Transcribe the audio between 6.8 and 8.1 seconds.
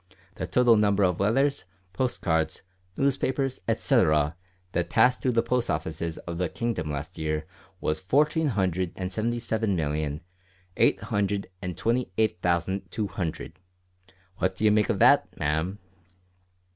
last year was